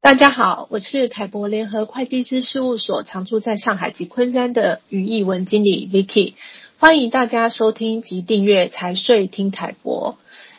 [0.00, 6.34] 大家好，我是凯博联合会计师事务所常驻在上海及昆山的于艺文经理 Vicky，
[6.78, 10.16] 欢迎大家收听及订阅财税听凯博。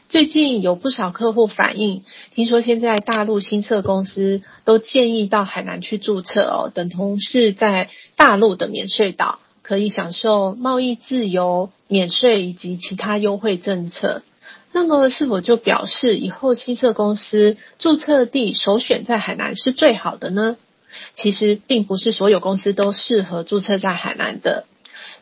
[0.09, 2.04] 最近有不少客户反映，
[2.36, 14.21] 听说现在大陆新设公司都建议到海南去注册哦，等同是在大陆的免税岛，可以享受贸易自由、免税以及其他优惠政策。
[14.72, 20.58] 那么是否就表示以后新设公司注册地首选在海南是最好的呢？
[21.16, 24.66] 其实并不是所有公司都适合注册在海南的。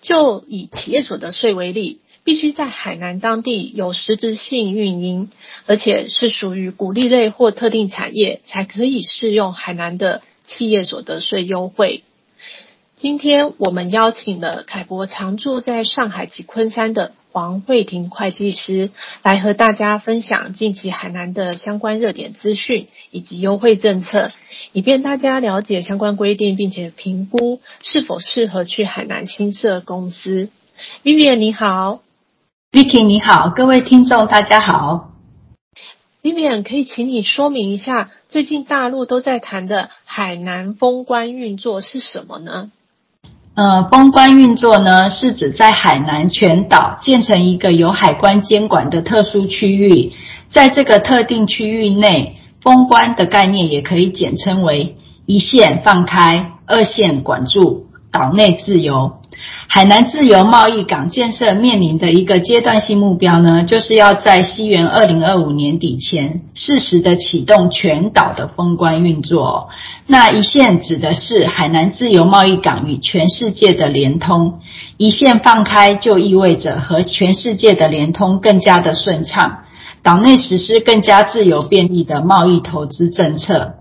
[0.02, 5.32] 就以企业所得税为例，必须在海南当地有实质性运营，
[5.66, 12.04] 而且是属于鼓励类或特定产业，才可以适用海南的企业所得税优惠。
[12.96, 18.90] 今天我们邀请了凯博常驻在上海及昆山的黄慧婷会计师
[19.22, 24.32] 来和大家分享近期海南的相关热点资讯以及优惠政策，
[24.74, 30.50] 以便大家了解相关规定，并且评估是否适合去海南新设公司。
[31.04, 32.02] Vivian 你好
[32.72, 35.12] ，Vicky 你好，各位听众大家好。
[36.24, 42.72] Vivian 可以请你说明一下，最近大陆都在谈的海南封关运作是什么呢？
[43.58, 50.14] 呃，封关运作呢，是指在海南全岛建成一个由海关监管的特殊区域，
[50.52, 59.14] 在这个特定区域内，封关的概念也可以简称为一线放开，二线管住，岛内自由。
[59.70, 69.70] 海南自由贸易港建设面临的一个阶段性目标呢，就是要在西元二零二五年底前，适时的启动全岛的封关运作。
[70.06, 74.60] 那一线指的是海南自由贸易港与全世界的连通，
[74.96, 79.66] 一线放开就意味着和全世界的连通更加的顺畅，
[80.02, 83.74] 岛内实施更加自由便利的贸易投资政策。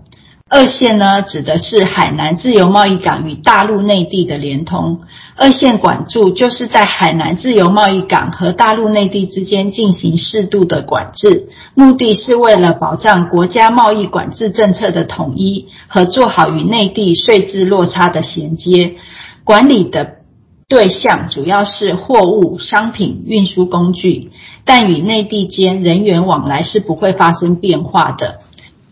[0.49, 5.01] 二线呢，指的是海南自由贸易港与大陆内地的连通。
[5.35, 18.95] 二线管住就是在海南自由贸易港和大陆内地之间进行适度的管制，目的是为了保障国家贸易管制政策的统一和做好与内地税制落差的衔接。
[19.43, 20.15] 管理的
[20.69, 24.31] 对象主要是货物、商品运输工具，
[24.63, 28.39] 但与内地间人员往来是不会发生变化的。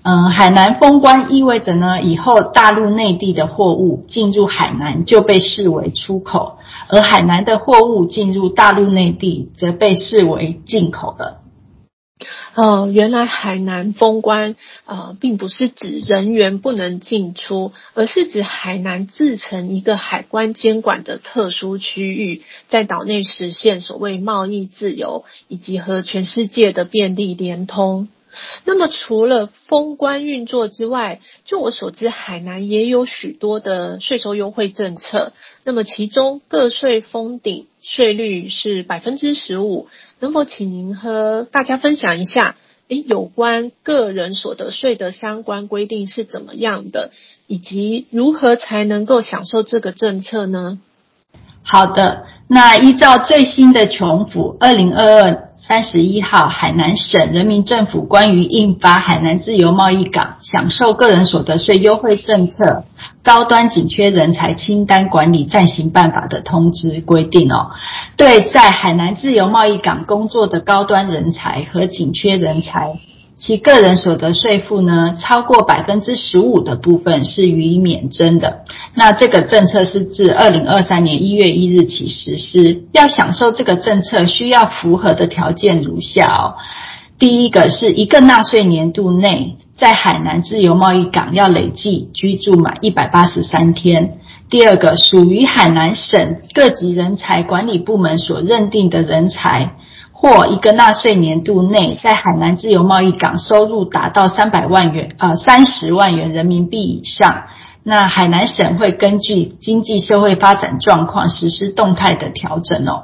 [0.08, 11.38] 嗯，海南封关意味着呢，以后大陆内地的货物进入海南就被视为出口，而海南的货物进入大陆内地则被视为进口的。
[12.54, 14.56] 哦，原来海南封关
[14.86, 28.08] 呃，并不是指人员不能进出，而是指海南自成一个海关监管的特殊区域，在岛内实现所谓贸易自由，以及和全世界的便利联通。
[28.64, 35.34] 那么，除了封关运作之外，就我所知，海南也有许多的税收优惠政策。
[35.64, 39.88] 那么，其中个税封顶税率是百分之十五。
[40.20, 42.56] 能否请您和大家分享一下，
[42.88, 47.12] 诶，有关个人所得税的相关规定是怎么样的，
[47.48, 50.80] 以及如何才能够享受这个政策呢？
[51.64, 62.84] 好的，那依照最新的琼府二零二二三十一号海南省人民政府关于印发海南自由贸易港享受个人所得税优惠政策
[63.24, 67.72] 高端紧缺人才清单管理暂行办法的通知规定哦，
[68.16, 73.00] 对在海南自由贸易港工作的高端人才和紧缺人才。
[73.38, 78.64] 其个人所得税负呢，超过百分之十五的部分是予以免征的。
[78.94, 82.84] 那这个政策是自二零二三年一月一日起实施。
[82.94, 86.56] 要享受这个政策，需要符合的条件如下哦。
[87.20, 94.18] 第一个是一个纳税年度内，在海南自由贸易港要累计居住满一百八十三天。
[94.50, 99.74] 第二个，属于海南省各级人才管理部门所认定的人才。
[100.18, 107.44] 或一个纳税年度内，在海南自由贸易港收入达到三百万元，呃，三十万元人民币以上，
[107.84, 113.04] 那海南省会根据经济社会发展状况实施动态的调整哦。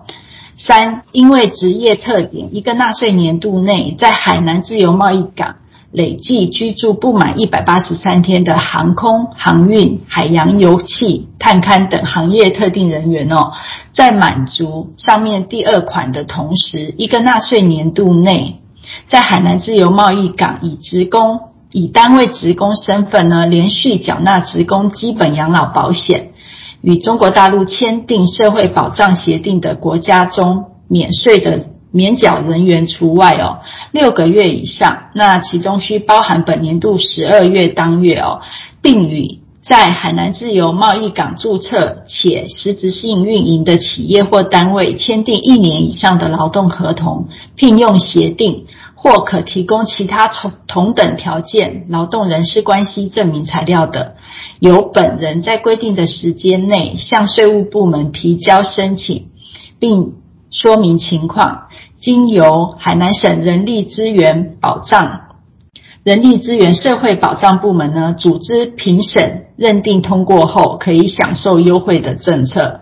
[0.57, 5.57] 三，因为职业特点，一个纳税年度内，在海南自由贸易港。
[5.91, 13.51] 累计居住不满一百八十三天的航空、航运、海洋、油气、探勘等行业特定人员哦，
[13.91, 18.61] 在满足上面第二款的同时，一个纳税年度内，
[19.07, 21.39] 在海南自由贸易港以职工
[21.71, 26.31] 以单位职工身份呢，连续缴纳职工基本养老保险，
[26.81, 33.59] 与中国大陆签订社会保障协定的国家中免税的免缴人员除外哦，
[33.91, 38.41] 六个月以上，那其中需包含本年度十二月当月哦，
[38.81, 48.65] 并与在海南自由贸易港注册且实质性运营的企业或单位签订一年以上的劳动合同、聘用协定，
[48.95, 54.15] 或可提供其他同同等条件劳动人事关系证明材料的，
[54.59, 59.27] 由本人在规定的时间内向税务部门提交申请，
[59.77, 60.13] 并
[60.49, 61.67] 说明情况。
[62.01, 65.37] 经由海南省人力资源保障、
[66.03, 72.81] 人力资源社会保障部门呢组织评审认定通过后，可以享受优惠的政策。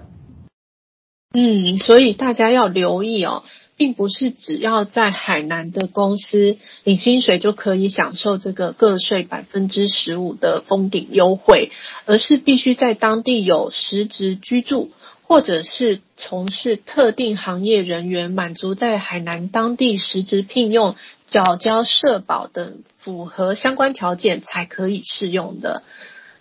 [1.33, 3.44] 嗯，所以大家要留意哦，
[3.75, 6.56] 并不是只要在海南的公司
[6.86, 11.71] 领薪水就可以享受这个个税百分之十五的封顶优惠，
[12.06, 14.92] 而是必须在当地有实质居住。
[15.30, 20.96] 或者是从事特定行业人员，满足在海南当地实职聘用、
[21.28, 25.84] 缴交社保等符合相关条件才可以适用的。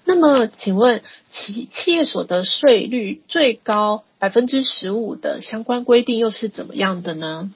[0.07, 7.53] 那么，请问企企业所得税率最高百分之十五的相关规定又是怎么样的呢？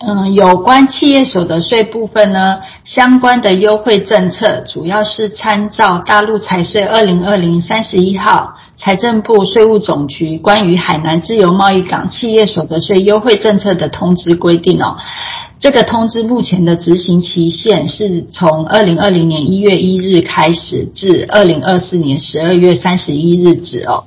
[0.00, 14.98] 嗯，有关企业所得税部分呢，相关的优惠政策主要是参照大陆财税二零二零三十一号财政部税务总局关于海南自由贸易港企业所得税优惠政策的通知规定哦。
[15.58, 24.04] 这个通知目前的执行期限是从二零二零年一月一日开始至二零二四年十二月三十一日止哦。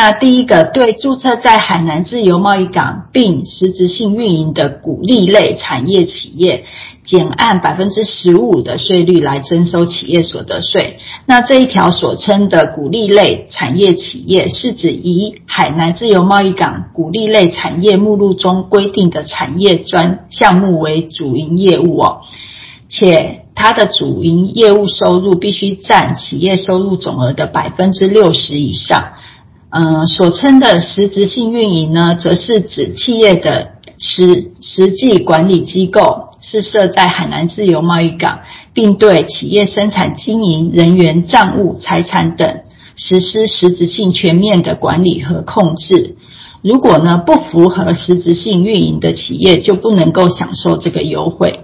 [0.00, 6.66] 那第一个，对注册在海南自由贸易港并实质性运营的鼓励类产业企业，
[7.02, 11.00] 减按百分之十五的税率来征收企业所得税。
[11.26, 22.20] 那这一条所称的鼓励类产业企业，是指以海南自由贸易港鼓励类产业目录中规定的产业专项目为主营业务哦，
[22.88, 29.14] 且它的主营业务收入必须占企业收入总额的百分之六十以上。
[29.70, 38.40] 嗯，所称的实质性运营呢，则是指企业的实实际管理机构是设在海南自由贸易港，
[38.72, 42.62] 并对企业生产经营人员、账务、财产等
[42.96, 46.16] 实施实质性全面的管理和控制。
[46.62, 51.60] 如果呢，不符合实质性运营的企业，就不能够享受这个优惠。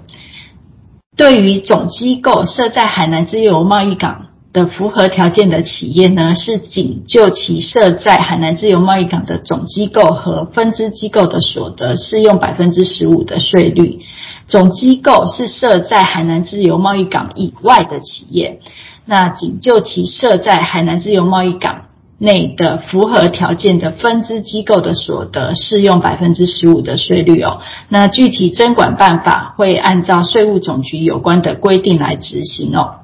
[1.17, 4.27] 对于总机构设在海南自由贸易港。
[4.55, 13.99] 的符合条件的企业呢，是仅就其设在海南自由贸易港的总机构和分支机构的所得适用百分之十五的税率。
[14.47, 18.61] 总机构是设在海南自由贸易港以外的企业，
[19.05, 21.87] 那仅就其设在海南自由贸易港
[22.19, 27.61] 内的符合条件的分支机构的所得适用百分之十五的税率哦。
[27.89, 33.01] 那具体征管办法会按照税务总局有关的规定来执行哦。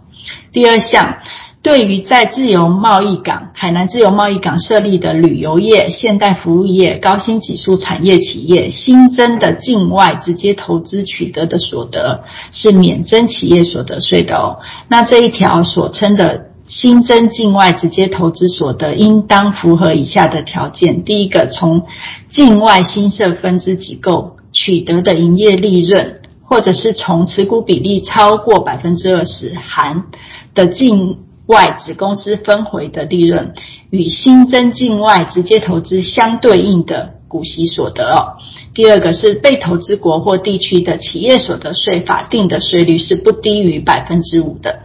[0.53, 1.17] 第二项，
[1.63, 14.61] 对于在自由贸易港、海南自由贸易港设立的旅游业、现代服务业、高新技术产业企业，新增的境外直接投资取得的所得，是免征企业所得税的哦。
[14.89, 21.83] 那这一条所称的新增境外直接投资所得，应当符合以下的条件：第一个，从
[22.31, 26.17] 境外新设分支机构取得的营业利润。
[26.43, 30.07] 或者是从持股比例超过百分之二十含
[30.53, 31.19] 的境
[31.51, 33.53] 外子公司分回的利润，
[33.91, 38.39] 与新增境外直接投资相对应的股息所得哦。
[38.73, 44.81] 第二个是被投资国或地区的企业所得税法定的税率是不低于百分之五的。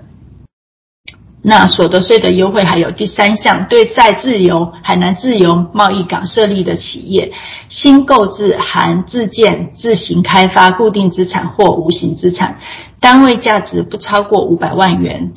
[1.47, 7.33] 那所得税的优惠还有第三项，对在自由海南自由贸易港设立的企业，
[7.69, 12.57] 新购置含自建自行开发固定资产或无形资产，
[12.99, 15.33] 单位价值不超过五百万元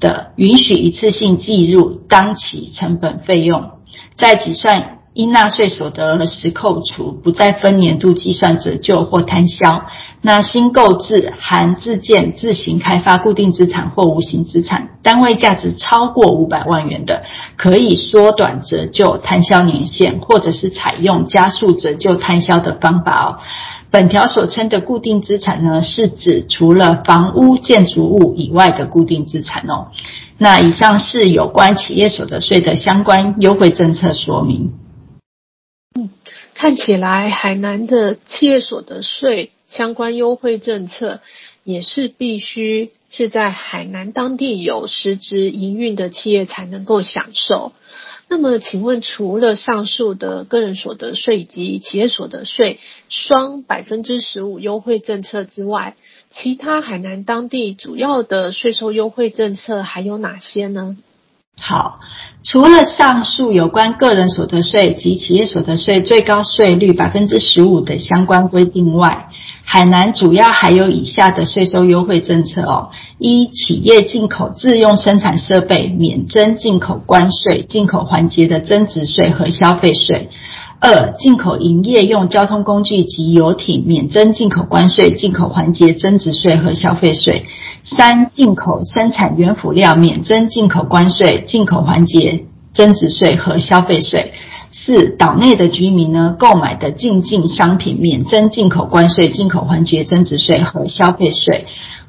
[0.00, 3.70] 的，允许一次性计入当期成本费用，
[4.16, 4.94] 在计算。
[5.14, 9.82] 应纳税所得时扣除，不再分年度计算折旧或摊销。
[10.22, 17.24] 那新购置含自建自行开发固定资产或无形资产，单位价值超过五百万元的，
[17.56, 23.28] 可以缩短折旧摊销年限，或者是采用加速折旧摊销的方法哦。
[23.90, 29.92] 本条所称的固定资产呢，是指除了房屋建筑物以外的固定资产哦。
[30.36, 34.72] 那以上是有关企业所得税的相关优惠政策说明。
[35.98, 36.10] 嗯，
[36.54, 41.20] 看起来海南的企业所得税相关优惠政策
[41.64, 47.72] 也是必须是在海南当地有实质营运的企业才能够享受。
[48.30, 55.96] 那么，请问除了上述的个人所得税及企业所得税双百分之十五优惠政策之外，
[56.30, 60.98] 其他海南当地主要的税收优惠政策还有哪些呢？
[61.58, 62.00] 好，
[62.44, 69.27] 除了上述有关个人所得税及企业所得税最高税率百分之十五的相关规定外，
[69.64, 72.88] 海南主要还有以下的税收优惠政策哦：
[73.18, 80.28] 一、企业进口自用生产设备免征进口关税、进口环节的增值税和消费税；
[80.80, 87.44] 二、进口营业用交通工具及游艇免征进口关税、进口环节增值税和消费税。
[87.82, 94.32] 三、进口生产原辅料免征进口关税、进口环节增值税和消费税；
[94.70, 101.64] 四、岛内的居民呢，购买的进境商品免征进口关税、进口环节增值税和消费税；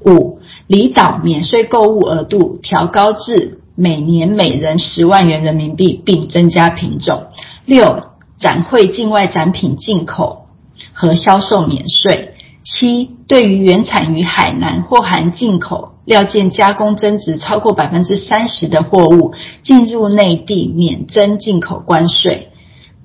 [0.05, 7.29] 五、离岛免税购物额度调高至每年每人十万元人民币，并增加品种；
[7.65, 8.03] 六、
[8.37, 10.47] 展会境外展品进口
[10.93, 12.33] 和销售免税。
[12.65, 22.49] 七、对于原产于海南或含进口料件加工增值超过百分之三十的货物进入内地免征进口关税。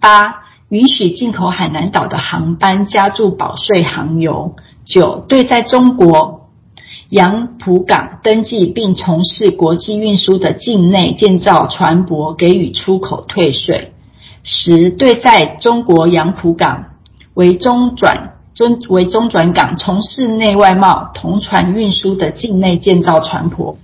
[0.01, 0.23] 八、
[0.71, 4.57] 允许进口海南岛的航班加注保税航油。
[4.87, 6.49] 九、对在中国
[7.11, 13.93] 杨浦港登记并从事国际运输的境内建造船舶给予出口退税。
[14.43, 16.87] 十、对在中国杨浦港
[17.35, 18.34] 为中转。
[18.55, 23.77] 尊为中转港从事内外贸同船运输的境内建造船舶，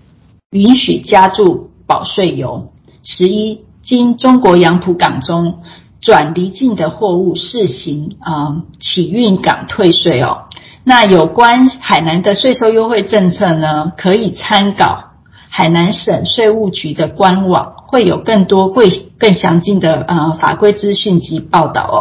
[0.50, 2.70] 允许加注保税油。
[3.02, 5.58] 十一，经中国杨浦港中
[6.00, 10.42] 转离境的货物试行啊起运港退税哦。
[10.84, 15.10] 那有关海南的税收优惠政策呢，可以参考
[15.48, 21.98] 海南省税务局的官网，会有更多更更详尽的呃法规资讯及报道哦。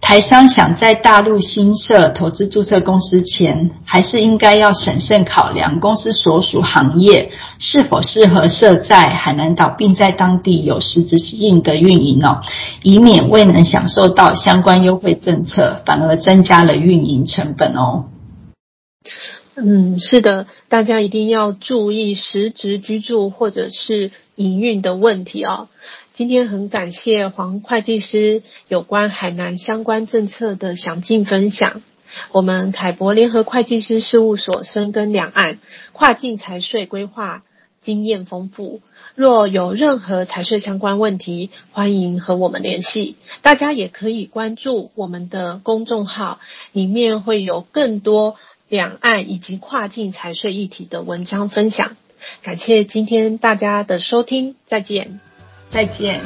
[0.00, 12.40] 台商想在大陆新设投资注册公司前，还是应该要审慎考量公司所属行业是否适合设在海南岛，并在当地有实质性的运营哦，
[12.82, 18.06] 以免未能享受到相关优惠政策，反而增加了运营成本哦。
[19.54, 25.68] 嗯，是的，大家一定要注意实质居住或者是营运的问题哦。
[26.20, 31.80] 今天很感谢黄会计师有关海南相关政策的详尽分享。
[32.30, 35.58] 我们凯博联合会计师事务所深耕两岸
[35.94, 37.42] 跨境财税规划
[37.80, 38.82] 经验丰富，
[39.14, 43.16] 若有任何财税相关问题，欢迎和我们联系。
[43.40, 46.38] 大家也可以关注我们的公众号，
[46.72, 48.36] 里面会有更多
[48.68, 51.96] 两岸以及跨境财税议题的文章分享。
[52.42, 55.20] 感谢今天大家的收听，再见。
[55.70, 56.20] 再见。